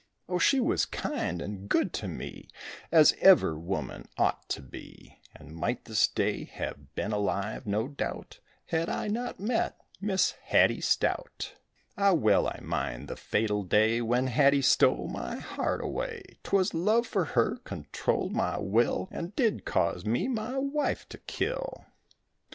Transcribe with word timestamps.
Oh, 0.27 0.39
she 0.39 0.59
was 0.59 0.87
kind 0.87 1.43
and 1.43 1.69
good 1.69 1.93
to 1.93 2.07
me 2.07 2.49
As 2.91 3.13
ever 3.21 3.55
woman 3.55 4.07
ought 4.17 4.49
to 4.49 4.59
be, 4.63 5.21
And 5.35 5.55
might 5.55 5.85
this 5.85 6.07
day 6.07 6.45
have 6.45 6.95
been 6.95 7.11
alive 7.11 7.67
no 7.67 7.87
doubt, 7.87 8.39
Had 8.65 8.89
I 8.89 9.09
not 9.09 9.39
met 9.39 9.77
Miss 10.01 10.31
Hatty 10.45 10.81
Stout. 10.81 11.53
Ah, 11.99 12.13
well 12.13 12.47
I 12.47 12.61
mind 12.63 13.09
the 13.09 13.15
fatal 13.15 13.61
day 13.63 14.01
When 14.01 14.25
Hatty 14.25 14.63
stole 14.63 15.07
my 15.07 15.35
heart 15.35 15.83
away; 15.83 16.23
'Twas 16.41 16.73
love 16.73 17.05
for 17.05 17.25
her 17.37 17.57
controlled 17.63 18.31
my 18.33 18.57
will 18.57 19.07
And 19.11 19.35
did 19.35 19.65
cause 19.65 20.03
me 20.03 20.27
my 20.27 20.57
wife 20.57 21.07
to 21.09 21.19
kill. 21.19 21.85